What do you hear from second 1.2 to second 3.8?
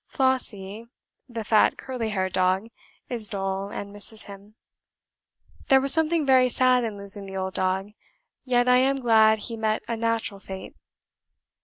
(the 'fat curly haired dog') is dull,